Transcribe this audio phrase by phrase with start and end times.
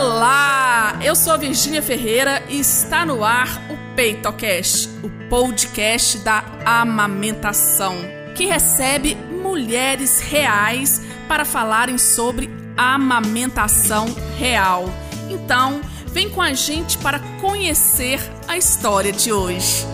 [0.00, 6.44] Olá, eu sou a Virgínia Ferreira e está no ar o PeitoCast, o podcast da
[6.64, 7.96] amamentação,
[8.36, 14.06] que recebe mulheres reais para falarem sobre amamentação
[14.38, 14.84] real.
[15.28, 15.80] Então,
[16.12, 19.84] vem com a gente para conhecer a história de hoje.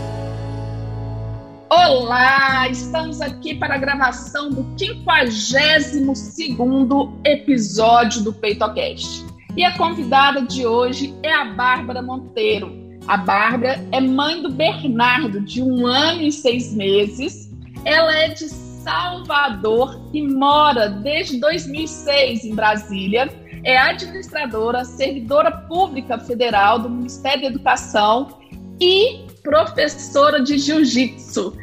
[1.71, 9.32] Olá, estamos aqui para a gravação do 52º episódio do PeitoCast.
[9.57, 12.98] E a convidada de hoje é a Bárbara Monteiro.
[13.06, 17.48] A Bárbara é mãe do Bernardo, de um ano e seis meses.
[17.84, 23.32] Ela é de Salvador e mora desde 2006 em Brasília.
[23.62, 28.37] É administradora, servidora pública federal do Ministério da Educação
[28.80, 31.57] e professora de jiu-jitsu.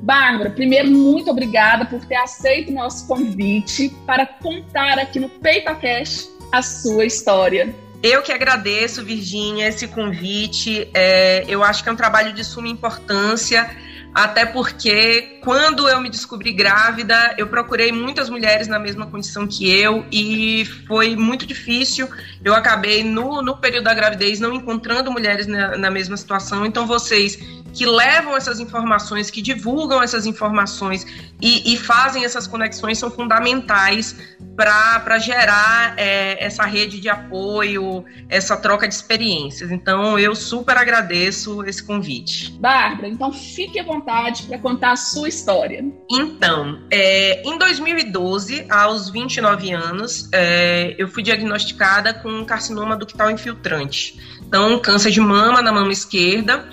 [0.00, 6.33] Bárbara, primeiro, muito obrigada por ter aceito o nosso convite para contar aqui no PeitaCast
[6.50, 7.74] a sua história.
[8.02, 10.88] Eu que agradeço, Virgínia, esse convite.
[10.92, 13.70] É, eu acho que é um trabalho de suma importância
[14.14, 19.68] até porque quando eu me descobri grávida, eu procurei muitas mulheres na mesma condição que
[19.68, 22.08] eu e foi muito difícil.
[22.42, 26.64] Eu acabei no, no período da gravidez não encontrando mulheres na, na mesma situação.
[26.64, 27.38] Então, vocês
[27.74, 31.04] que levam essas informações, que divulgam essas informações
[31.42, 34.16] e, e fazem essas conexões são fundamentais
[34.56, 39.72] para gerar é, essa rede de apoio, essa troca de experiências.
[39.72, 42.52] Então, eu super agradeço esse convite.
[42.52, 45.84] Bárbara, então fique à vontade para contar a sua história.
[46.10, 53.30] Então, é, em 2012, aos 29 anos, é, eu fui diagnosticada com um carcinoma ductal
[53.30, 54.18] infiltrante.
[54.42, 56.68] Então, câncer de mama na mama esquerda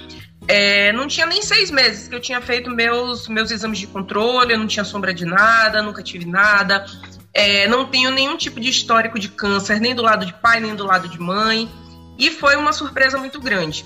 [0.47, 4.53] é, não tinha nem seis meses que eu tinha feito meus, meus exames de controle,
[4.53, 6.85] eu não tinha sombra de nada, nunca tive nada.
[7.33, 10.75] É, não tenho nenhum tipo de histórico de câncer, nem do lado de pai, nem
[10.75, 11.69] do lado de mãe.
[12.17, 13.85] E foi uma surpresa muito grande.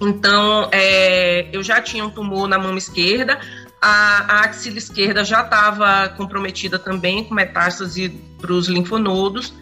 [0.00, 3.38] Então, é, eu já tinha um tumor na mão esquerda,
[3.80, 8.08] a, a axila esquerda já estava comprometida também, com metástase
[8.40, 9.52] para os linfonodos.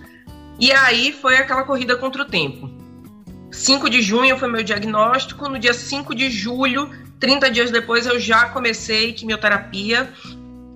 [0.58, 2.70] E aí foi aquela corrida contra o tempo.
[3.50, 5.48] 5 de junho foi meu diagnóstico.
[5.48, 10.10] No dia 5 de julho, 30 dias depois, eu já comecei quimioterapia.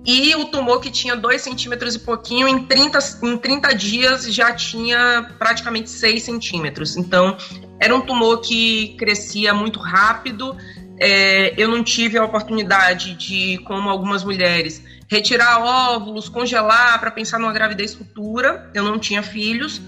[0.05, 4.51] E o tumor que tinha 2 centímetros e pouquinho, em 30, em 30 dias já
[4.53, 6.97] tinha praticamente 6 centímetros.
[6.97, 7.37] Então,
[7.79, 10.57] era um tumor que crescia muito rápido.
[10.99, 17.37] É, eu não tive a oportunidade de, como algumas mulheres, retirar óvulos, congelar para pensar
[17.37, 18.71] numa gravidez futura.
[18.73, 19.79] Eu não tinha filhos.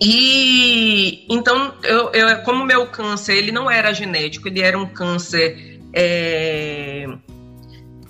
[0.00, 5.78] E então, eu, eu, como meu câncer ele não era genético, ele era um câncer
[5.92, 7.06] é,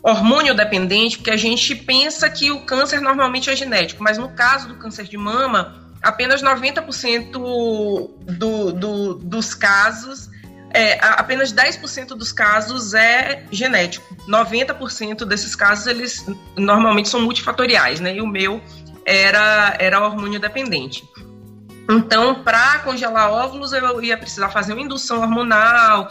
[0.04, 4.68] hormônio dependente, porque a gente pensa que o câncer normalmente é genético, mas no caso
[4.68, 10.28] do câncer de mama, apenas 90% do, do, dos casos,
[10.74, 14.14] é, apenas 10% dos casos é genético.
[14.28, 18.16] 90% desses casos, eles normalmente são multifatoriais, né?
[18.16, 18.60] E o meu
[19.06, 21.02] era, era hormônio dependente.
[21.88, 26.10] Então, para congelar óvulos, eu ia precisar fazer uma indução hormonal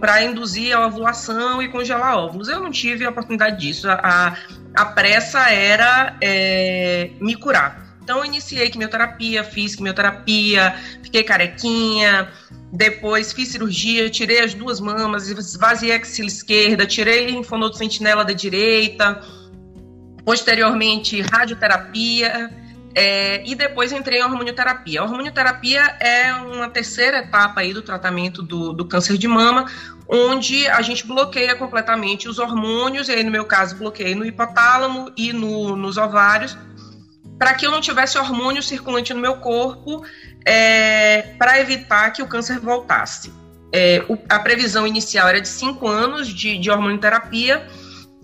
[0.00, 2.48] para induzir a ovulação e congelar óvulos.
[2.48, 3.88] Eu não tive a oportunidade disso.
[3.88, 4.36] A,
[4.74, 7.84] a pressa era é, me curar.
[8.02, 12.30] Então, eu iniciei quimioterapia, fiz quimioterapia, fiquei carequinha,
[12.72, 18.32] depois fiz cirurgia, tirei as duas mamas, esvaziei a axila esquerda, tirei linfonodo sentinela da
[18.32, 19.20] direita,
[20.24, 22.50] posteriormente radioterapia
[22.98, 25.02] é, e depois entrei em hormonioterapia.
[25.02, 29.66] A hormonioterapia é uma terceira etapa aí do tratamento do, do câncer de mama,
[30.08, 35.12] onde a gente bloqueia completamente os hormônios, e aí no meu caso bloqueei no hipotálamo
[35.14, 36.56] e no, nos ovários,
[37.38, 40.02] para que eu não tivesse hormônio circulante no meu corpo,
[40.46, 43.30] é, para evitar que o câncer voltasse.
[43.70, 47.66] É, o, a previsão inicial era de 5 anos de, de hormonioterapia.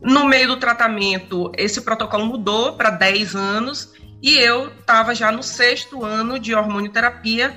[0.01, 5.43] No meio do tratamento, esse protocolo mudou para 10 anos e eu estava já no
[5.43, 7.57] sexto ano de hormonioterapia,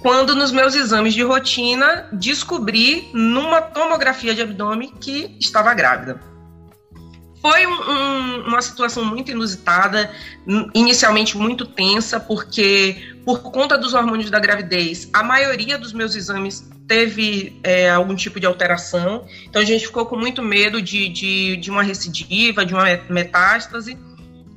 [0.00, 6.20] quando nos meus exames de rotina descobri numa tomografia de abdômen que estava grávida.
[7.42, 10.10] Foi um, um, uma situação muito inusitada,
[10.74, 16.68] inicialmente muito tensa, porque por conta dos hormônios da gravidez, a maioria dos meus exames
[16.88, 19.26] teve é, algum tipo de alteração.
[19.44, 23.98] Então a gente ficou com muito medo de, de, de uma recidiva, de uma metástase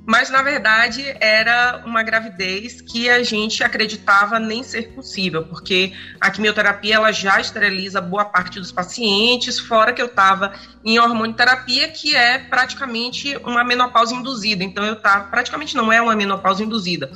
[0.09, 6.31] mas na verdade era uma gravidez que a gente acreditava nem ser possível, porque a
[6.31, 10.51] quimioterapia ela já esteriliza boa parte dos pacientes, fora que eu estava
[10.83, 14.63] em hormonioterapia, que é praticamente uma menopausa induzida.
[14.63, 17.11] Então eu estava, praticamente não é uma menopausa induzida.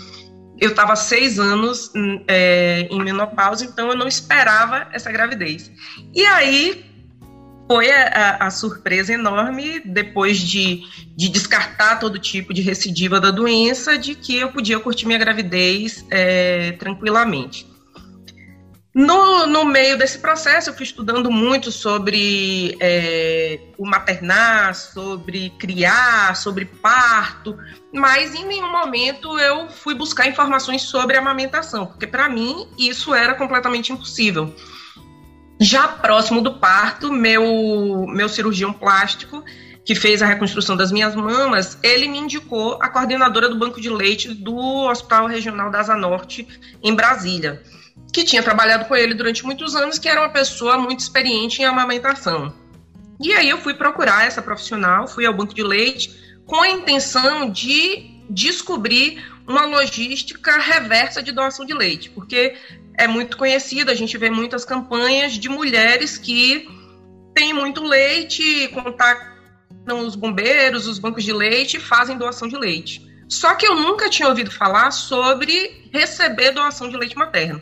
[0.62, 5.72] eu estava seis anos hum, é, em menopausa, então eu não esperava essa gravidez.
[6.14, 6.93] E aí
[7.68, 10.84] foi a, a, surpresa enorme, depois de,
[11.16, 16.06] de, descartar todo tipo de recidiva da doença, de que eu podia curtir minha gravidez
[16.12, 17.74] é, tranquilamente.
[18.96, 26.36] No, no meio desse processo, eu fui estudando muito sobre é, o maternar, sobre criar,
[26.36, 27.58] sobre parto,
[27.92, 33.34] mas em nenhum momento eu fui buscar informações sobre amamentação, porque para mim isso era
[33.34, 34.54] completamente impossível.
[35.60, 39.44] Já próximo do parto, meu, meu cirurgião plástico,
[39.86, 43.90] que fez a reconstrução das minhas mamas, ele me indicou a coordenadora do banco de
[43.90, 44.56] leite do
[44.88, 46.48] Hospital Regional da Asa Norte,
[46.82, 47.62] em Brasília
[48.14, 51.66] que tinha trabalhado com ele durante muitos anos, que era uma pessoa muito experiente em
[51.66, 52.54] amamentação.
[53.20, 56.12] E aí eu fui procurar essa profissional, fui ao banco de leite
[56.46, 62.56] com a intenção de descobrir uma logística reversa de doação de leite, porque
[62.98, 66.68] é muito conhecido, a gente vê muitas campanhas de mulheres que
[67.34, 73.02] têm muito leite, contactam os bombeiros, os bancos de leite fazem doação de leite.
[73.28, 77.62] Só que eu nunca tinha ouvido falar sobre receber doação de leite materno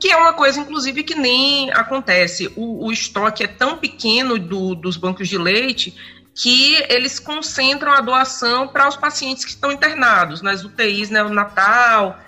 [0.00, 2.50] que é uma coisa, inclusive, que nem acontece.
[2.56, 5.94] O, o estoque é tão pequeno do, dos bancos de leite
[6.34, 12.18] que eles concentram a doação para os pacientes que estão internados, nas UTIs neonatal,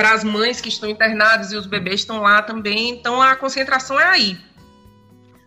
[0.00, 2.88] para as mães que estão internadas e os bebês estão lá também.
[2.88, 4.40] Então, a concentração é aí.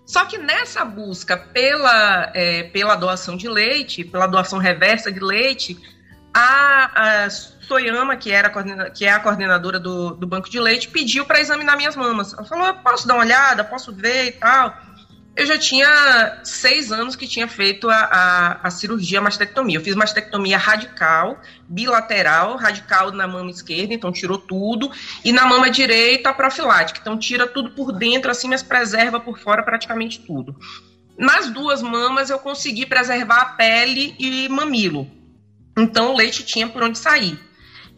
[0.06, 5.76] Só que nessa busca pela, é, pela doação de leite, pela doação reversa de leite,
[6.32, 8.52] a, a Soyama, que, era
[8.92, 12.32] que é a coordenadora do, do banco de leite, pediu para examinar minhas mamas.
[12.34, 14.78] Ela falou: posso dar uma olhada, posso ver e tal.
[15.36, 19.78] Eu já tinha seis anos que tinha feito a, a, a cirurgia a mastectomia.
[19.78, 24.92] Eu fiz mastectomia radical, bilateral, radical na mama esquerda, então tirou tudo,
[25.26, 29.40] e na mama direita a profilática, então tira tudo por dentro, assim, mas preserva por
[29.40, 30.56] fora praticamente tudo.
[31.18, 35.10] Nas duas mamas eu consegui preservar a pele e mamilo.
[35.78, 37.40] Então o leite tinha por onde sair.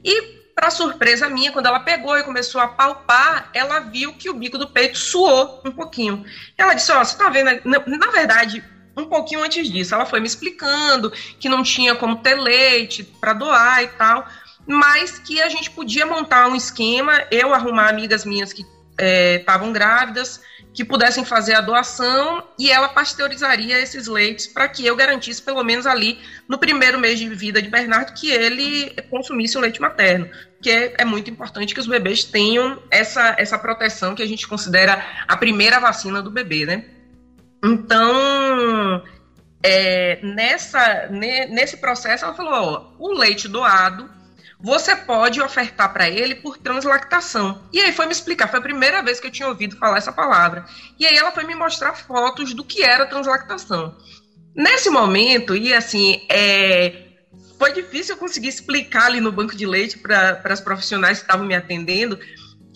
[0.04, 4.34] E, para surpresa minha, quando ela pegou e começou a palpar, ela viu que o
[4.34, 6.26] bico do peito suou um pouquinho.
[6.58, 7.62] Ela disse: Ó, oh, você tá vendo?
[7.66, 8.64] Na, verdade,
[8.96, 13.34] um pouquinho antes disso, ela foi me explicando que não tinha como ter leite para
[13.34, 14.26] doar e tal,
[14.66, 18.66] mas que a gente podia montar um esquema, eu arrumar amigas minhas que
[18.98, 20.42] estavam é, grávidas,
[20.76, 25.64] que pudessem fazer a doação e ela pasteurizaria esses leites para que eu garantisse, pelo
[25.64, 26.20] menos ali
[26.50, 30.30] no primeiro mês de vida de Bernardo, que ele consumisse o leite materno.
[30.62, 35.02] Que é, muito importante que os bebês tenham essa, essa proteção que a gente considera
[35.26, 36.84] a primeira vacina do bebê, né?
[37.64, 39.02] Então,
[39.64, 44.10] é, nessa, nesse processo, ela falou: ó, o leite doado
[44.66, 47.62] você pode ofertar para ele por translactação.
[47.72, 50.12] E aí foi me explicar, foi a primeira vez que eu tinha ouvido falar essa
[50.12, 50.66] palavra.
[50.98, 53.96] E aí ela foi me mostrar fotos do que era translactação.
[54.56, 57.04] Nesse momento, e assim, é,
[57.60, 61.46] foi difícil eu conseguir explicar ali no banco de leite para as profissionais que estavam
[61.46, 62.18] me atendendo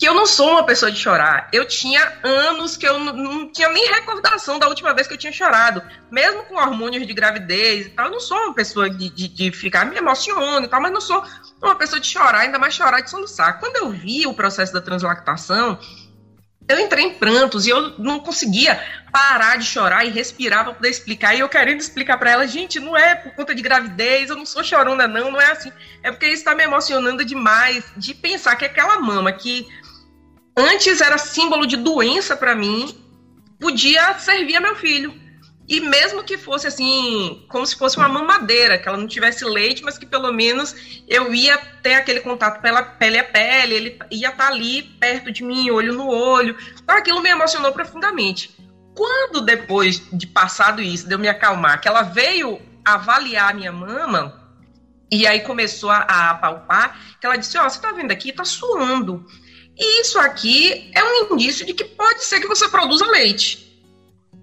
[0.00, 1.50] que eu não sou uma pessoa de chorar.
[1.52, 5.18] Eu tinha anos que eu não, não, tinha nem recordação da última vez que eu
[5.18, 5.82] tinha chorado.
[6.10, 9.52] Mesmo com hormônios de gravidez e tal, eu não sou uma pessoa de, de, de
[9.52, 11.22] ficar me emocionando e tal, mas não sou
[11.62, 13.58] uma pessoa de chorar, ainda mais chorar de soluçar.
[13.60, 15.78] Quando eu vi o processo da translactação,
[16.70, 18.80] eu entrei em prantos e eu não conseguia
[19.12, 21.34] parar de chorar e respirar para poder explicar.
[21.34, 24.46] E eu querendo explicar para ela, gente, não é por conta de gravidez, eu não
[24.46, 25.72] sou chorona, não, não é assim.
[26.02, 29.66] É porque isso está me emocionando demais de pensar que aquela mama que
[30.56, 32.96] antes era símbolo de doença para mim
[33.58, 35.12] podia servir a meu filho.
[35.70, 39.84] E mesmo que fosse assim, como se fosse uma mamadeira, que ela não tivesse leite,
[39.84, 40.74] mas que pelo menos
[41.06, 45.30] eu ia ter aquele contato pela pele a pele, ele ia estar tá ali perto
[45.30, 46.56] de mim, olho no olho.
[46.82, 48.50] Então aquilo me emocionou profundamente.
[48.96, 53.70] Quando depois de passado isso, de eu me acalmar, que ela veio avaliar a minha
[53.70, 54.50] mama,
[55.08, 58.32] e aí começou a, a palpar, que ela disse: Ó, oh, você tá vendo aqui?
[58.32, 59.24] Tá suando.
[59.78, 63.69] E isso aqui é um indício de que pode ser que você produza leite.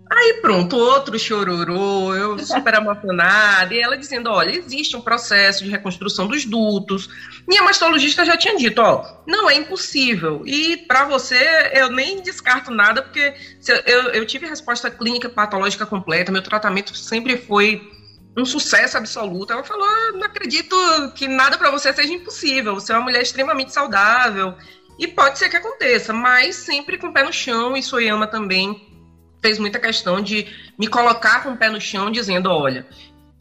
[0.10, 5.70] Aí pronto, outro chororô, eu super emocionada, e ela dizendo, olha, existe um processo de
[5.70, 7.10] reconstrução dos dutos.
[7.48, 10.44] Minha mastologista já tinha dito, ó, não é impossível.
[10.46, 13.34] E para você, eu nem descarto nada, porque
[13.86, 17.82] eu, eu tive resposta clínica patológica completa, meu tratamento sempre foi
[18.38, 19.52] um sucesso absoluto.
[19.52, 20.76] Ela falou, ah, não acredito
[21.16, 24.56] que nada para você seja impossível, você é uma mulher extremamente saudável,
[24.98, 28.97] e pode ser que aconteça, mas sempre com o pé no chão, e Soyama também
[29.48, 30.46] fez muita questão de
[30.78, 32.86] me colocar com o pé no chão, dizendo: olha,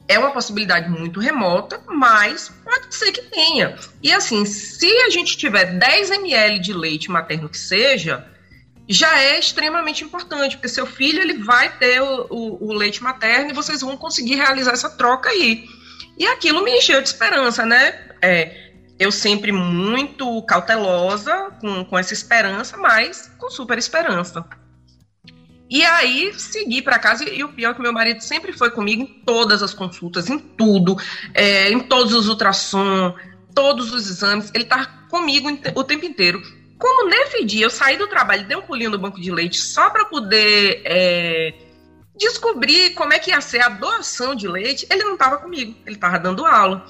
[0.06, 3.76] é uma possibilidade muito remota, mas pode ser que tenha.
[4.00, 8.24] E assim, se a gente tiver 10 ml de leite materno que seja,
[8.88, 13.50] já é extremamente importante, porque seu filho ele vai ter o, o, o, leite materno
[13.50, 15.64] e vocês vão conseguir realizar essa troca aí.
[16.16, 18.10] E aquilo me encheu de esperança, né?
[18.22, 24.46] É, eu sempre muito cautelosa com, com essa esperança, mas com super esperança.
[25.68, 29.02] E aí segui para casa e, o pior é que meu marido sempre foi comigo
[29.02, 30.96] em todas as consultas, em tudo,
[31.34, 33.14] é, em todos os ultrassom,
[33.54, 36.40] todos os exames, ele tá comigo o tempo inteiro.
[36.78, 39.90] Como nesse dia eu saí do trabalho, dei um pulinho no banco de leite só
[39.90, 41.54] para poder é,
[42.16, 45.96] descobrir como é que ia ser a doação de leite, ele não estava comigo, ele
[45.96, 46.86] estava dando aula.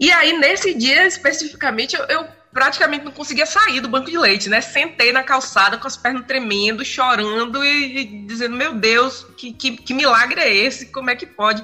[0.00, 4.48] E aí, nesse dia especificamente, eu, eu, praticamente não conseguia sair do banco de leite,
[4.48, 4.60] né?
[4.60, 9.76] Sentei na calçada com as pernas tremendo, chorando e, e dizendo: Meu Deus, que, que,
[9.76, 10.86] que milagre é esse?
[10.86, 11.62] Como é que pode?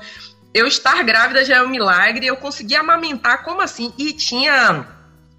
[0.52, 3.94] Eu estar grávida já é um milagre, eu consegui amamentar, como assim?
[3.96, 4.84] E tinha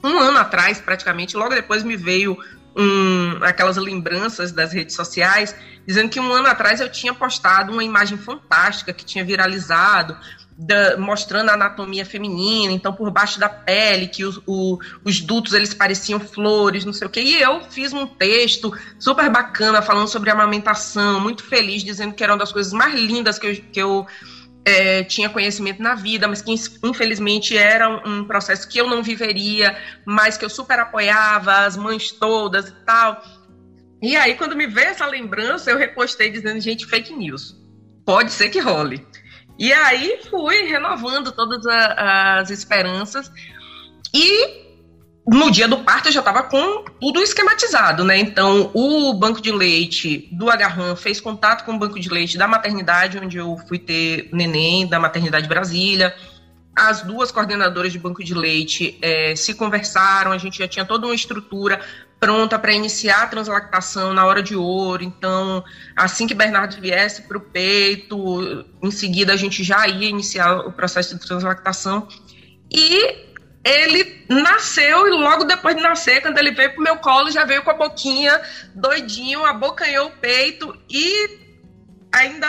[0.02, 2.38] um ano atrás, praticamente, logo depois me veio
[2.74, 5.54] um, aquelas lembranças das redes sociais,
[5.86, 10.18] dizendo que um ano atrás eu tinha postado uma imagem fantástica que tinha viralizado,
[10.62, 15.54] da, mostrando a anatomia feminina, então por baixo da pele, que os, o, os dutos
[15.54, 17.22] eles pareciam flores, não sei o quê.
[17.22, 22.34] E eu fiz um texto super bacana falando sobre amamentação, muito feliz, dizendo que era
[22.34, 24.06] uma das coisas mais lindas que eu, que eu
[24.64, 26.54] é, tinha conhecimento na vida, mas que
[26.84, 29.76] infelizmente era um, processo que eu não viveria,
[30.06, 33.20] mas que eu super apoiava, as mães todas e tal.
[34.00, 37.56] E aí, quando me veio essa lembrança, eu repostei dizendo, gente, fake news.
[38.06, 39.06] Pode ser que role.
[39.58, 43.32] E aí fui renovando todas a, as esperanças.
[44.14, 44.72] E
[45.28, 48.18] no dia do parto eu já estava com tudo esquematizado, né?
[48.18, 52.48] Então, o banco de leite do Agarram fez contato com o banco de leite da
[52.48, 56.14] maternidade, onde eu fui ter neném, da maternidade Brasília.
[56.76, 61.06] As duas coordenadoras de banco de leite é, se conversaram, a gente já tinha toda
[61.06, 61.80] uma estrutura
[62.22, 65.04] pronta para iniciar a translactação na hora de ouro.
[65.04, 70.60] Então, assim que Bernardo viesse para o peito, em seguida a gente já ia iniciar
[70.60, 72.08] o processo de translactação.
[72.72, 73.32] E
[73.64, 77.64] ele nasceu e logo depois de nascer, quando ele veio pro meu colo, já veio
[77.64, 78.40] com a boquinha
[78.76, 81.40] doidinho, abocanhou o peito e
[82.12, 82.48] ainda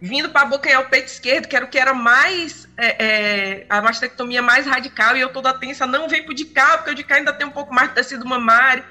[0.00, 3.82] vindo para abocanhar o peito esquerdo, que era o que era mais é, é, a
[3.82, 7.04] mastectomia mais radical, e eu toda tensa, não vem pro de cá, porque o de
[7.04, 8.84] cá ainda tem um pouco mais de tecido mamário.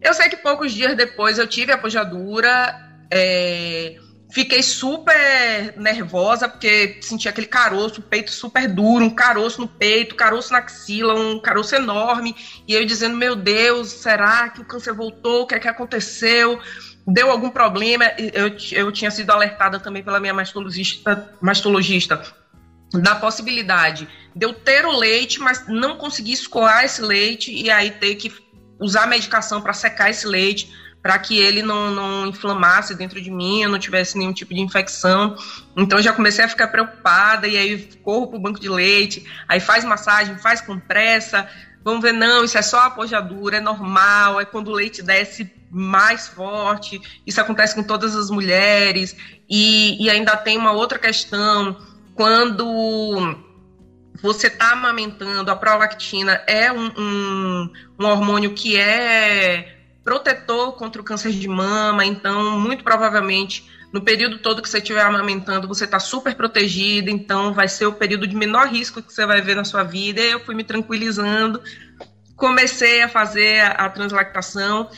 [0.00, 2.76] Eu sei que poucos dias depois eu tive a apojadura,
[3.10, 3.96] é,
[4.30, 10.14] Fiquei super nervosa, porque senti aquele caroço, o peito super duro, um caroço no peito,
[10.14, 12.36] caroço na axila, um caroço enorme.
[12.66, 15.42] E eu dizendo, meu Deus, será que o câncer voltou?
[15.42, 16.60] O que é que aconteceu?
[17.10, 18.04] Deu algum problema?
[18.18, 22.22] Eu, eu tinha sido alertada também pela minha mastologista, mastologista
[22.92, 27.90] da possibilidade de eu ter o leite, mas não conseguir escoar esse leite e aí
[27.90, 28.32] ter que
[28.78, 30.70] usar medicação para secar esse leite
[31.02, 34.60] para que ele não, não inflamasse dentro de mim, eu não tivesse nenhum tipo de
[34.60, 35.34] infecção.
[35.76, 39.60] Então já comecei a ficar preocupada e aí corro para o banco de leite, aí
[39.60, 41.48] faz massagem, faz compressa.
[41.82, 46.28] Vamos ver, não, isso é só apojadura, é normal, é quando o leite desce mais
[46.28, 49.16] forte, isso acontece com todas as mulheres.
[49.48, 51.76] E, e ainda tem uma outra questão,
[52.14, 53.36] quando
[54.20, 61.04] você está amamentando, a prolactina é um, um, um hormônio que é protetor contra o
[61.04, 65.98] câncer de mama, então, muito provavelmente, no período todo que você estiver amamentando, você está
[65.98, 69.64] super protegida, então vai ser o período de menor risco que você vai ver na
[69.64, 70.20] sua vida.
[70.20, 71.62] E eu fui me tranquilizando,
[72.36, 74.88] comecei a fazer a, a translactação.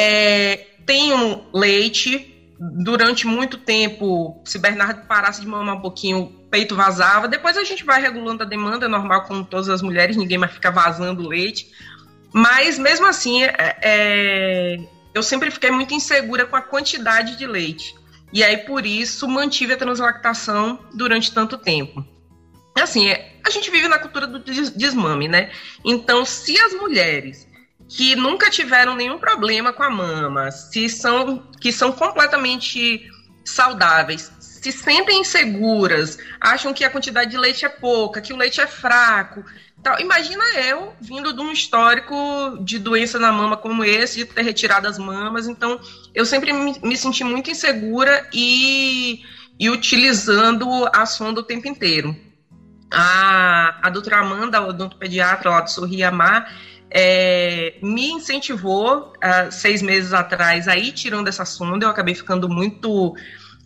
[0.00, 6.76] É, tenho leite, durante muito tempo, se Bernardo parasse de mamar um pouquinho, o peito
[6.76, 7.26] vazava.
[7.26, 10.52] Depois a gente vai regulando a demanda, é normal com todas as mulheres, ninguém mais
[10.52, 11.68] fica vazando leite.
[12.32, 14.78] Mas mesmo assim, é, é,
[15.12, 17.92] eu sempre fiquei muito insegura com a quantidade de leite.
[18.32, 22.04] E aí, por isso, mantive a translactação durante tanto tempo.
[22.80, 25.50] Assim, é, a gente vive na cultura do desmame, né?
[25.84, 27.48] Então, se as mulheres
[27.88, 33.08] que nunca tiveram nenhum problema com a mama, se são que são completamente
[33.44, 38.60] saudáveis, se sentem inseguras, acham que a quantidade de leite é pouca, que o leite
[38.60, 39.42] é fraco,
[39.80, 44.42] então, imagina eu vindo de um histórico de doença na mama como esse, de ter
[44.42, 45.46] retirado as mamas.
[45.46, 45.80] Então,
[46.14, 49.22] eu sempre me, me senti muito insegura e,
[49.58, 52.14] e utilizando a sonda o tempo inteiro.
[52.90, 56.52] A, a doutora Amanda, a odontopediatra lá do Sorria Mar,
[56.90, 61.84] é, me incentivou uh, seis meses atrás a ir tirando essa sonda.
[61.86, 63.14] Eu acabei ficando muito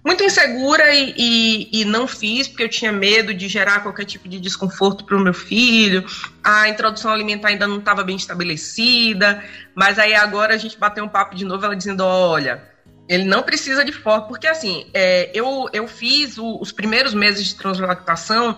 [0.05, 4.29] muito insegura e, e, e, não fiz porque eu tinha medo de gerar qualquer tipo
[4.29, 6.05] de desconforto para o meu filho.
[6.43, 9.45] A introdução alimentar ainda não estava bem estabelecida,
[9.77, 12.69] mas aí agora a gente bateu um papo de novo, ela dizendo: olha,
[13.09, 17.47] ele não precisa de fórmula, porque assim, é, eu, eu fiz o, os primeiros meses
[17.47, 18.57] de translactação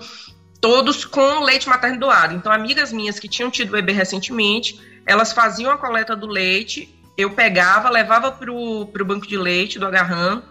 [0.65, 2.35] todos com leite materno doado.
[2.35, 7.33] Então, amigas minhas que tinham tido bebê recentemente, elas faziam a coleta do leite, eu
[7.33, 10.43] pegava, levava para o banco de leite do Agarram,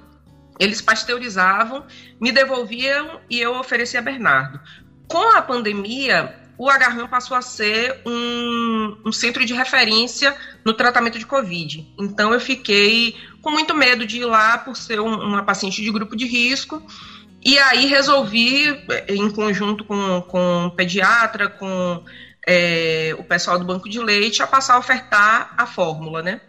[0.59, 1.83] eles pasteurizavam,
[2.21, 4.59] me devolviam e eu oferecia a Bernardo.
[5.07, 11.17] Com a pandemia, o Agarram passou a ser um, um, centro de referência no tratamento
[11.17, 11.91] de Covid.
[11.99, 15.91] Então, eu fiquei com muito medo de ir lá por ser um, uma paciente de
[15.91, 16.85] grupo de risco
[17.45, 22.03] e aí resolvi, eh, em conjunto com, com o pediatra, com
[22.47, 26.41] é, o pessoal do banco de leite, a passar a ofertar a fórmula, né?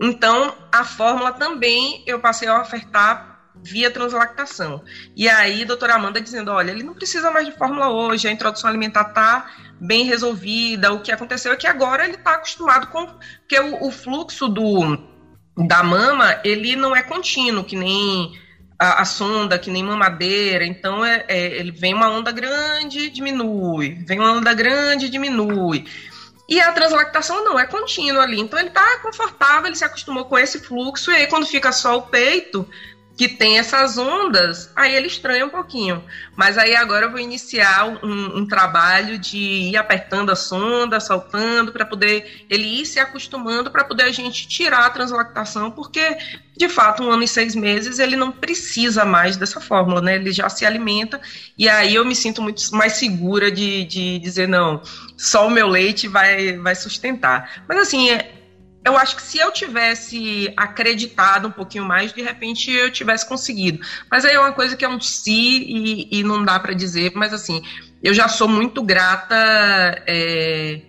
[0.00, 4.82] Então, a fórmula também eu passei a ofertar via translactação.
[5.16, 8.70] E aí, doutora Amanda dizendo, olha, ele não precisa mais de fórmula hoje, a introdução
[8.70, 9.50] alimentar está
[9.80, 13.06] bem resolvida, o que aconteceu é que agora ele está acostumado com...
[13.40, 14.98] Porque o, o fluxo do,
[15.66, 18.38] da mama, ele não é contínuo, que nem
[18.78, 23.98] a, a, sonda, que nem mamadeira, então é, é, ele vem uma onda grande, diminui,
[24.06, 25.84] vem uma onda grande, diminui.
[26.48, 28.40] E a translactação não, é contínua ali.
[28.40, 31.98] Então ele está confortável, ele se acostumou com esse fluxo, e aí quando fica só
[31.98, 32.66] o peito,
[33.18, 36.04] que tem essas ondas, aí ele estranha um pouquinho.
[36.36, 41.72] Mas aí agora eu vou iniciar um, um trabalho de ir apertando a sonda, soltando,
[41.72, 46.16] para poder ele ir se acostumando, para poder a gente tirar a translactação, porque
[46.56, 50.16] de fato, um ano e seis meses ele não precisa mais dessa fórmula, né?
[50.16, 51.20] Ele já se alimenta,
[51.56, 54.82] e aí eu me sinto muito mais segura de, de dizer, não,
[55.16, 57.64] só o meu leite vai, vai sustentar.
[57.68, 58.37] Mas assim, é,
[58.84, 63.80] eu acho que se eu tivesse acreditado um pouquinho mais, de repente eu tivesse conseguido.
[64.10, 65.64] Mas aí é uma coisa que é um si
[66.10, 67.62] e, e não dá para dizer, mas assim,
[68.02, 69.34] eu já sou muito grata
[70.06, 70.80] é,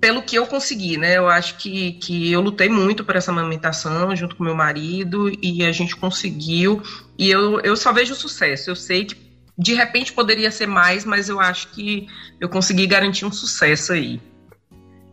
[0.00, 1.16] pelo que eu consegui, né?
[1.16, 5.64] Eu acho que, que eu lutei muito por essa amamentação junto com meu marido e
[5.64, 6.82] a gente conseguiu.
[7.18, 8.70] E eu, eu só vejo sucesso.
[8.70, 9.16] Eu sei que
[9.58, 12.06] de repente poderia ser mais, mas eu acho que
[12.40, 14.20] eu consegui garantir um sucesso aí.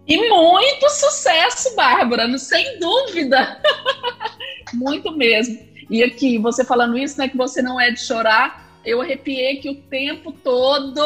[0.08, 3.60] E muito sucesso, Bárbara, sem dúvida.
[4.74, 5.58] muito mesmo.
[5.89, 9.70] E aqui, você falando isso, né, que você não é de chorar, eu arrepiei que
[9.70, 11.02] o tempo todo,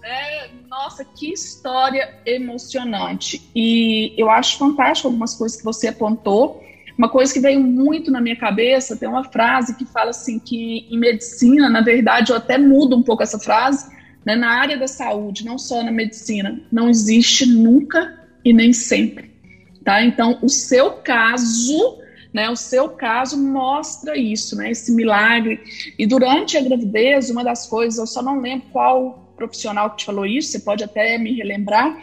[0.00, 3.40] né, nossa, que história emocionante.
[3.54, 6.62] E eu acho fantástico algumas coisas que você apontou.
[6.98, 10.86] Uma coisa que veio muito na minha cabeça, tem uma frase que fala assim que
[10.90, 13.92] em medicina, na verdade, eu até mudo um pouco essa frase,
[14.24, 19.30] né, na área da saúde, não só na medicina, não existe nunca e nem sempre,
[19.84, 20.04] tá?
[20.04, 21.98] Então, o seu caso,
[22.32, 25.60] né, o seu caso mostra isso, né, esse milagre.
[25.98, 30.04] E durante a gravidez, uma das coisas, eu só não lembro qual profissional que te
[30.04, 31.96] falou isso, você pode até me relembrar,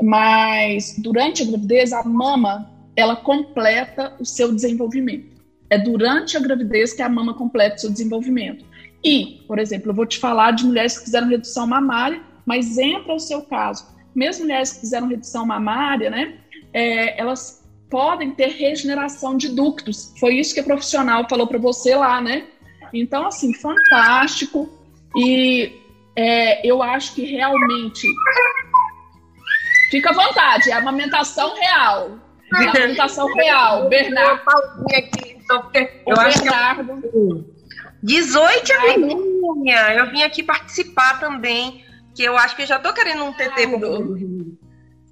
[0.00, 5.38] mas durante a gravidez, a mama, ela completa o seu desenvolvimento.
[5.70, 8.64] É durante a gravidez que a mama completa o seu desenvolvimento.
[9.04, 13.14] E, por exemplo, eu vou te falar de mulheres que fizeram redução mamária, mas entra
[13.14, 16.38] o seu caso mesmo mulheres que fizeram redução mamária, né,
[16.72, 20.12] é, elas podem ter regeneração de ductos.
[20.18, 22.44] Foi isso que a profissional falou para você lá, né?
[22.92, 24.68] Então, assim, fantástico.
[25.16, 25.72] E
[26.16, 28.06] é, eu acho que realmente.
[29.90, 32.18] Fica à vontade, é a amamentação real.
[32.54, 33.88] É a amamentação real.
[33.88, 34.42] Bernardo.
[36.06, 37.00] Eu acho Bernardo.
[37.00, 37.58] que.
[38.00, 41.84] 18 aninha, eu vim aqui participar também
[42.18, 44.18] que eu acho que já tô querendo um TT pro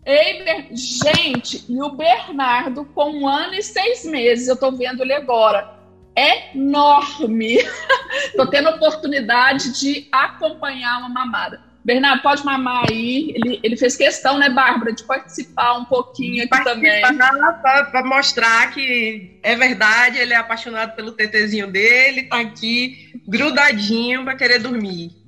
[0.05, 0.69] Ei, Ber...
[0.73, 5.73] gente, e o Bernardo com um ano e seis meses, eu tô vendo ele agora.
[6.16, 7.59] É enorme.
[8.37, 11.61] tô tendo oportunidade de acompanhar uma mamada.
[11.85, 13.33] Bernardo, pode mamar aí.
[13.37, 17.03] Ele, ele fez questão, né, Bárbara, de participar um pouquinho aqui também.
[17.03, 24.35] Para mostrar que é verdade, ele é apaixonado pelo TTzinho dele, tá aqui grudadinho para
[24.35, 25.26] querer dormir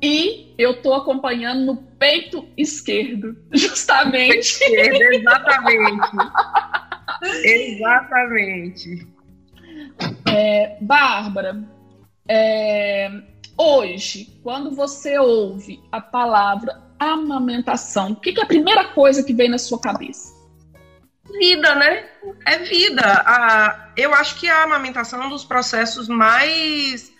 [0.00, 4.58] e eu estou acompanhando no peito esquerdo, justamente.
[4.58, 6.16] Peito esquerdo, exatamente.
[7.44, 9.08] exatamente.
[10.30, 11.64] É, Bárbara,
[12.28, 13.10] é,
[13.56, 19.32] hoje, quando você ouve a palavra amamentação, o que, que é a primeira coisa que
[19.32, 20.36] vem na sua cabeça?
[21.38, 22.08] Vida, né?
[22.46, 23.02] É vida.
[23.04, 27.12] A, eu acho que a amamentação é um dos processos mais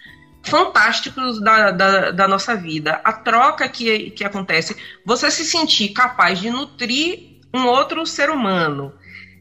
[0.48, 3.00] fantásticos da, da, da, nossa vida.
[3.04, 8.92] A troca que, que acontece, você se sentir capaz de nutrir um outro ser humano,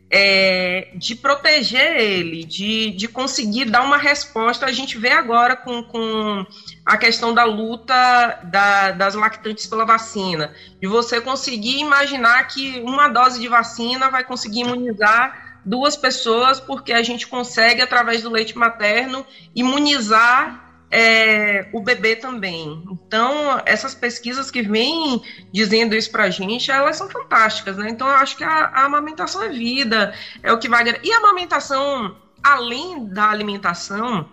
[0.10, 4.66] é, de proteger ele, de, de conseguir dar uma resposta.
[4.66, 6.46] A gente vê agora com, com
[6.86, 13.08] a questão da luta da, das lactantes pela vacina, de você conseguir imaginar que uma
[13.10, 18.58] dose de vacina vai conseguir imunizar duas pessoas, porque a gente consegue, através do leite
[18.58, 22.84] materno, imunizar é, o bebê também.
[22.92, 25.22] Então, essas pesquisas que vêm
[25.52, 27.90] dizendo isso para a gente, elas são fantásticas, né?
[27.90, 30.84] Então, eu acho que a, a, amamentação é vida, é o que vai...
[31.04, 34.30] E a amamentação, além da alimentação,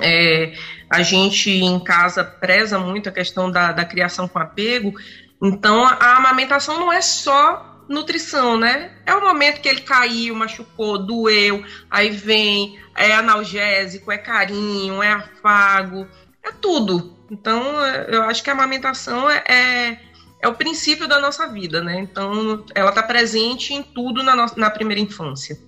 [0.00, 0.54] é,
[0.88, 4.94] a gente em casa preza muito a questão da, da criação com apego,
[5.42, 8.92] então a amamentação não é só nutrição, né?
[9.04, 15.10] É o momento que ele caiu, machucou, doeu, aí vem, é analgésico, é carinho, é
[15.12, 16.06] afago,
[16.42, 17.18] é tudo.
[17.28, 20.00] Então, é, eu acho que a amamentação é, é,
[20.40, 21.98] é o princípio da nossa vida, né?
[21.98, 25.58] Então, ela está presente em tudo na, nossa, na primeira infância.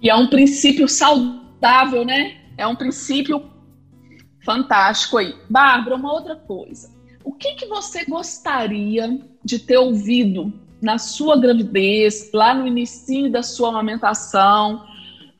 [0.00, 2.40] E é um princípio saudável, né?
[2.56, 3.50] É um princípio
[4.44, 5.34] fantástico aí.
[5.50, 6.92] Bárbara, uma outra coisa.
[7.24, 13.42] O que, que você gostaria de ter ouvido na sua gravidez, lá no início da
[13.42, 14.84] sua amamentação,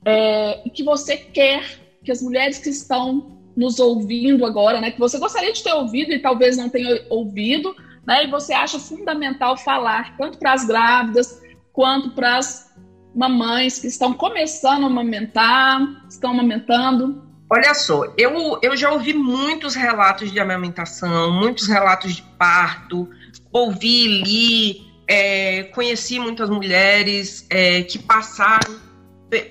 [0.04, 5.18] é, que você quer que as mulheres que estão nos ouvindo agora, né, que você
[5.18, 7.74] gostaria de ter ouvido e talvez não tenha ouvido,
[8.06, 12.72] né, e você acha fundamental falar tanto para as grávidas quanto para as
[13.14, 17.22] mamães que estão começando a amamentar, estão amamentando?
[17.50, 23.08] Olha só, eu, eu já ouvi muitos relatos de amamentação, muitos relatos de parto,
[23.52, 28.80] ouvi, li, é, conheci muitas mulheres é, que passaram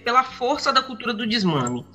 [0.04, 1.86] pela força da cultura do desmame.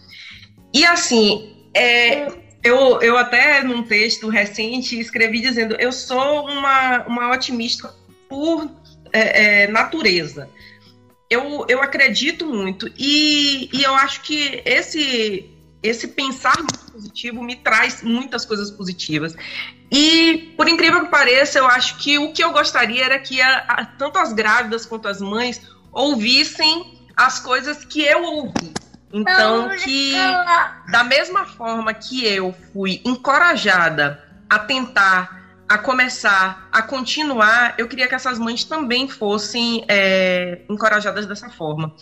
[0.72, 2.29] E assim, é,
[2.62, 7.92] eu, eu até num texto recente escrevi dizendo: eu sou uma, uma otimista
[8.29, 8.70] por
[9.12, 10.48] é, é, natureza.
[11.29, 15.50] Eu, eu acredito muito e, e eu acho que esse
[15.83, 19.37] esse pensar muito positivo me traz muitas coisas positivas.
[19.90, 23.59] E, por incrível que pareça, eu acho que o que eu gostaria era que a,
[23.68, 25.61] a, tanto as grávidas quanto as mães
[25.92, 28.75] ouvissem as coisas que eu ouvi.
[29.12, 30.12] Então, que
[30.90, 38.09] da mesma forma que eu fui encorajada a tentar, a começar, a continuar, eu queria
[38.09, 41.94] que essas mães também fossem é, encorajadas dessa forma.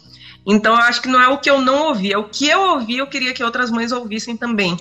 [0.47, 2.61] Então, eu acho que não é o que eu não ouvi, é o que eu
[2.61, 4.77] ouvi, eu queria que outras mães ouvissem também.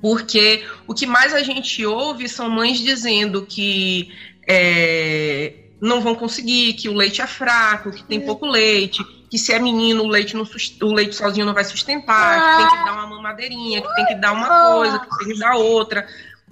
[0.00, 4.10] Porque o que mais a gente ouve são mães dizendo que
[4.48, 9.52] é, não vão conseguir, que o leite é fraco, que tem pouco leite, que se
[9.52, 10.44] é menino o leite, não,
[10.82, 14.14] o leite sozinho não vai sustentar, que tem que dar uma mamadeirinha, que tem que
[14.14, 16.06] dar uma coisa, que tem que dar outra.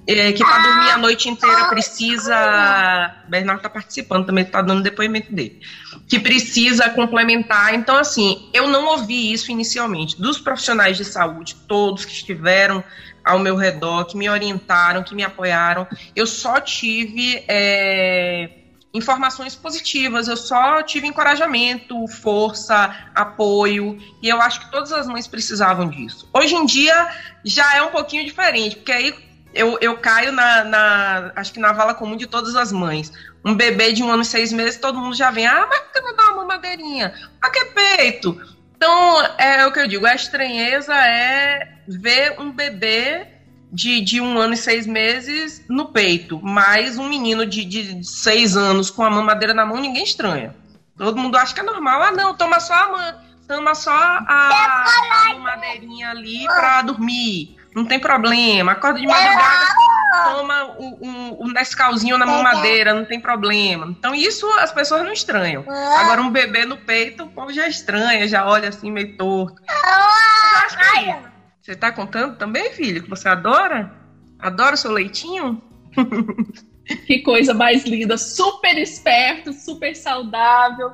[0.07, 3.15] É, que para dormir a noite inteira precisa.
[3.29, 5.61] Bernardo está participando também, está dando depoimento dele
[6.09, 7.75] que precisa complementar.
[7.75, 10.21] Então, assim, eu não ouvi isso inicialmente.
[10.21, 12.83] Dos profissionais de saúde, todos que estiveram
[13.29, 15.87] ao meu redor, que me orientaram, que me apoiaram,
[16.17, 18.49] eu só tive é,
[18.93, 25.27] informações positivas, eu só tive encorajamento, força, apoio, e eu acho que todas as mães
[25.27, 26.27] precisavam disso.
[26.33, 27.09] Hoje em dia
[27.45, 29.15] já é um pouquinho diferente, porque aí
[29.53, 33.13] eu, eu caio na, na, acho que na vala comum de todas as mães.
[33.45, 35.93] Um bebê de um ano e seis meses, todo mundo já vem, ah, mas por
[35.93, 37.13] que não dá uma mamadeirinha?
[37.41, 38.58] Pra que peito?
[38.79, 43.27] Então, é o que eu digo, a estranheza é ver um bebê
[43.73, 48.57] de, de um ano e seis meses no peito, mas um menino de, de seis
[48.57, 50.55] anos com a mamadeira na mão, ninguém estranha.
[50.97, 52.03] Todo mundo acha que é normal.
[52.05, 53.15] Ah, não, toma só a mãe,
[53.49, 54.85] toma só a,
[55.27, 58.73] a mamadeirinha ali para dormir não tem problema.
[58.73, 59.67] Acorda de madrugada,
[60.11, 63.87] toma o, o, o Nescauzinho na mamadeira, não tem problema.
[63.87, 65.65] Então, isso as pessoas não estranham.
[65.69, 69.63] Agora, um bebê no peito, o povo já estranha, já olha assim meio torto.
[69.63, 71.29] Que é isso.
[71.63, 73.93] Você tá contando também, filho, que você adora?
[74.39, 75.63] Adora o seu leitinho?
[77.07, 80.93] Que coisa mais linda, super esperto, super saudável.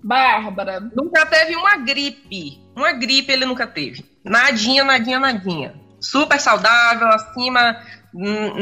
[0.00, 0.78] Bárbara.
[0.94, 2.62] Nunca teve uma gripe.
[2.76, 4.04] Uma gripe ele nunca teve.
[4.24, 7.80] Nadinha, nadinha, nadinha super saudável, acima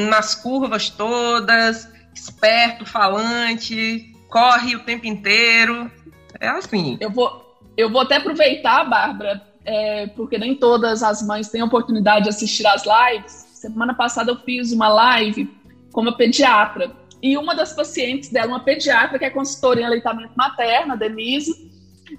[0.08, 5.90] nas curvas todas, esperto, falante, corre o tempo inteiro.
[6.38, 6.96] É assim.
[7.00, 12.24] Eu vou, eu vou até aproveitar, Bárbara, é, porque nem todas as mães têm oportunidade
[12.24, 13.32] de assistir as lives.
[13.54, 15.50] Semana passada eu fiz uma live
[15.92, 16.92] com uma pediatra.
[17.22, 21.70] E uma das pacientes dela, uma pediatra que é consultora em aleitamento materno, a Denise,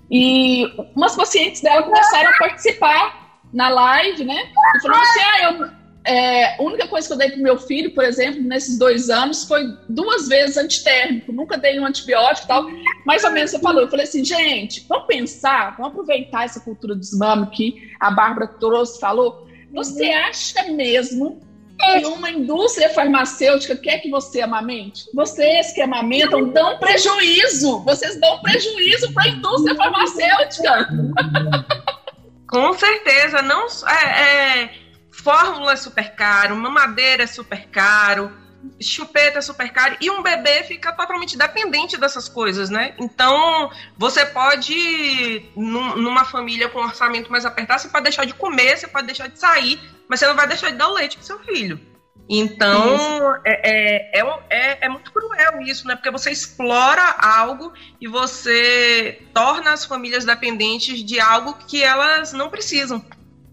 [0.10, 3.21] e umas pacientes dela começaram a participar
[3.54, 4.50] na live, né?
[4.76, 7.94] E falando assim: ah, eu, é, a única coisa que eu dei pro meu filho,
[7.94, 11.32] por exemplo, nesses dois anos, foi duas vezes antitérmico.
[11.32, 12.66] Nunca dei um antibiótico e tal.
[13.06, 13.82] Mais ou menos você falou.
[13.82, 18.48] Eu falei assim, gente, vamos pensar, vamos aproveitar essa cultura do desmame que a Bárbara
[18.48, 19.48] trouxe, falou.
[19.74, 21.40] Você acha mesmo
[21.80, 25.06] que uma indústria farmacêutica quer que você amamente?
[25.14, 27.80] Vocês que amamentam dão prejuízo.
[27.84, 30.90] Vocês dão prejuízo para a indústria farmacêutica.
[32.52, 33.42] Com certeza.
[33.42, 34.74] Não é, é
[35.10, 38.32] fórmula é super caro, mamadeira é super caro,
[38.80, 42.94] chupeta é super caro, e um bebê fica totalmente dependente dessas coisas, né?
[43.00, 48.34] Então, você pode, num, numa família com um orçamento mais apertado, você pode deixar de
[48.34, 51.18] comer, você pode deixar de sair, mas você não vai deixar de dar o leite
[51.18, 51.80] pro seu filho.
[52.34, 52.96] Então,
[53.46, 55.96] é, é, é, é, muito cruel isso, né?
[55.96, 62.50] Porque você explora algo e você torna as famílias dependentes de algo que elas não
[62.50, 63.04] precisam.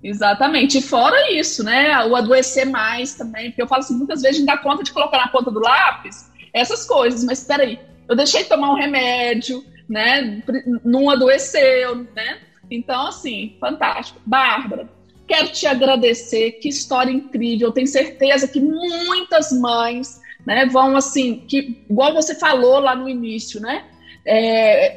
[0.03, 0.79] Exatamente.
[0.79, 2.05] E fora isso, né?
[2.07, 4.93] O adoecer mais também, porque eu falo assim, muitas vezes a gente dá conta de
[4.93, 8.77] colocar na ponta do lápis essas coisas, mas espera aí, eu deixei de tomar um
[8.77, 10.43] remédio, né?
[10.85, 12.39] Não adoeceu, né?
[12.71, 14.21] Então, assim, fantástico.
[14.25, 14.89] Bárbara,
[15.29, 17.69] quero te agradecer, que história incrível.
[17.69, 23.09] Eu tenho certeza que muitas mães, né, vão assim, que igual você falou lá no
[23.09, 23.85] início, né?
[24.27, 24.97] É,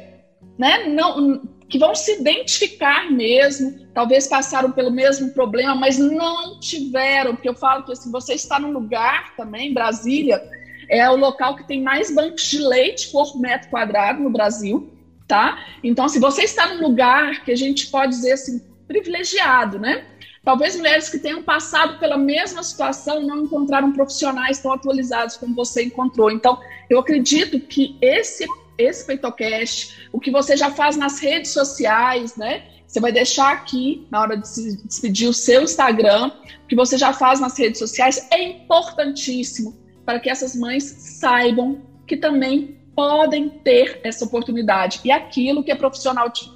[0.58, 7.34] né não, que vão se identificar mesmo, talvez passaram pelo mesmo problema, mas não tiveram,
[7.34, 10.42] porque eu falo que assim, você está num lugar também, Brasília,
[10.88, 14.90] é o local que tem mais bancos de leite por metro quadrado no Brasil,
[15.26, 15.58] tá?
[15.82, 20.04] Então, se você está num lugar que a gente pode dizer assim, privilegiado, né?
[20.44, 25.84] Talvez mulheres que tenham passado pela mesma situação não encontraram profissionais tão atualizados como você
[25.84, 26.30] encontrou.
[26.30, 26.58] Então,
[26.90, 28.46] eu acredito que esse
[28.78, 32.64] esse PeitoCast, o que você já faz nas redes sociais, né?
[32.86, 36.30] Você vai deixar aqui, na hora de se despedir, o seu Instagram,
[36.64, 41.80] o que você já faz nas redes sociais é importantíssimo para que essas mães saibam
[42.06, 45.00] que também podem ter essa oportunidade.
[45.04, 46.50] E aquilo que a profissional te,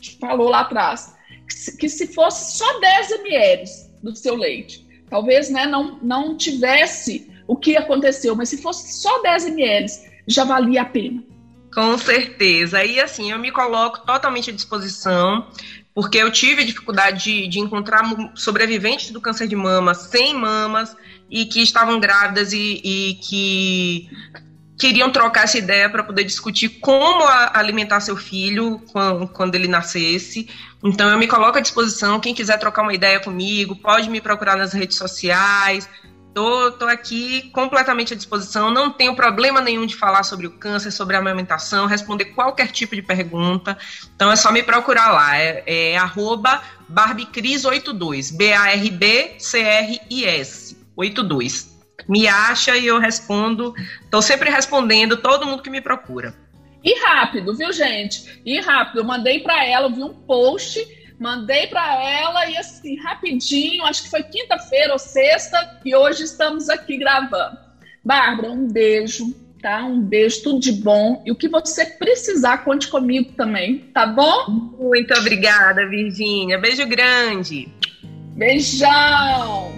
[0.00, 1.14] te falou lá atrás,
[1.78, 3.64] que se, fosse só 10 ml
[4.02, 9.22] do seu leite, talvez né, não, não tivesse o que aconteceu, mas se fosse só
[9.22, 9.86] 10 ml,
[10.26, 11.22] já valia a pena.
[11.72, 12.84] Com certeza.
[12.84, 15.46] E assim, eu me coloco totalmente à disposição,
[15.94, 20.96] porque eu tive dificuldade de, de encontrar sobreviventes do câncer de mama sem mamas
[21.30, 24.10] e que estavam grávidas e, e que
[24.78, 28.80] queriam trocar essa ideia para poder discutir como alimentar seu filho
[29.32, 30.48] quando, ele nascesse.
[30.82, 32.20] Então eu me coloco à disposição.
[32.20, 35.88] Quem quiser trocar uma ideia comigo, pode me procurar nas redes sociais.
[36.32, 40.92] Tô, tô aqui completamente à disposição, não tenho problema nenhum de falar sobre o câncer,
[40.92, 43.76] sobre a amamentação, responder qualquer tipo de pergunta.
[44.14, 46.62] Então é só me procurar lá, é, é arroba
[46.92, 49.48] barbicris82, B-A-R-B-C-R-I-S
[50.94, 51.77] 82.
[52.06, 56.34] Me acha e eu respondo, estou sempre respondendo todo mundo que me procura.
[56.84, 58.40] E rápido, viu, gente?
[58.44, 60.86] E rápido, eu mandei para ela, eu vi um post
[61.18, 66.68] Mandei para ela e assim, rapidinho, acho que foi quinta-feira ou sexta, e hoje estamos
[66.68, 67.58] aqui gravando.
[68.04, 69.84] Bárbara, um beijo, tá?
[69.84, 71.20] Um beijo, tudo de bom.
[71.26, 74.48] E o que você precisar, conte comigo também, tá bom?
[74.78, 76.56] Muito obrigada, Virgínia.
[76.56, 77.68] Beijo grande.
[78.36, 79.72] Beijão!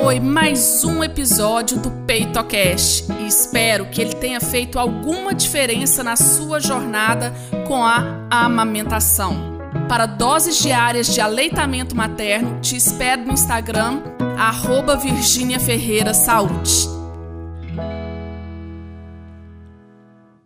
[0.00, 6.14] Foi mais um episódio do PeitoCast e espero que ele tenha feito alguma diferença na
[6.14, 7.34] sua jornada
[7.66, 9.58] com a amamentação.
[9.88, 14.00] Para doses diárias de aleitamento materno, te espero no Instagram,
[14.38, 16.97] arroba Virginia Ferreira Saúde.